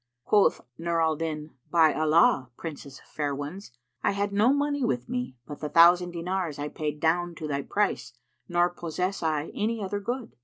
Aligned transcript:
Quoth 0.25 0.61
Nur 0.79 0.99
al 0.99 1.15
Din, 1.15 1.51
"By 1.69 1.93
Allah, 1.93 2.47
O 2.47 2.51
Princess 2.57 2.97
of 2.97 3.05
fair 3.05 3.35
ones, 3.35 3.71
I 4.03 4.13
had 4.13 4.33
no 4.33 4.51
money 4.51 4.83
with 4.83 5.07
me 5.07 5.35
but 5.45 5.59
the 5.59 5.69
thousand 5.69 6.09
dinars 6.13 6.57
I 6.57 6.69
paid 6.69 6.99
down 6.99 7.35
to 7.35 7.47
thy 7.47 7.61
price 7.61 8.11
nor 8.49 8.67
possess 8.71 9.21
I 9.21 9.49
any 9.49 9.79
other 9.79 9.99
good. 9.99 10.35